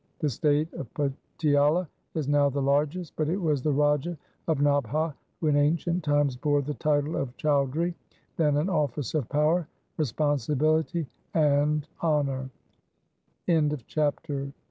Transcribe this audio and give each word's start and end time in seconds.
The 0.17 0.29
state 0.31 0.73
of 0.73 0.91
Patiala 0.95 1.87
is 2.15 2.27
now 2.27 2.49
the 2.49 2.59
largest, 2.59 3.13
but 3.15 3.29
it 3.29 3.39
was 3.39 3.61
the 3.61 3.71
Raja 3.71 4.17
of 4.47 4.57
Nabha 4.57 5.13
who 5.39 5.45
in 5.45 5.55
ancient 5.55 6.03
times 6.03 6.35
bore 6.35 6.63
the 6.63 6.73
title 6.73 7.15
of 7.15 7.37
Chaudhri, 7.37 7.93
then 8.35 8.57
an 8.57 8.67
office 8.67 9.13
of 9.13 9.29
power, 9.29 9.67
responsibility, 9.99 11.05
and 11.35 11.87
hon 11.97 12.49